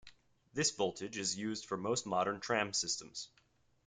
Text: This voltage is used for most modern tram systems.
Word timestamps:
This 0.51 0.71
voltage 0.71 1.17
is 1.19 1.37
used 1.37 1.67
for 1.67 1.77
most 1.77 2.07
modern 2.07 2.39
tram 2.39 2.73
systems. 2.73 3.29